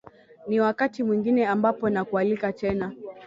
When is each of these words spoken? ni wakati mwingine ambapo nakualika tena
ni 0.47 0.59
wakati 0.59 1.03
mwingine 1.03 1.47
ambapo 1.47 1.89
nakualika 1.89 2.53
tena 2.53 2.91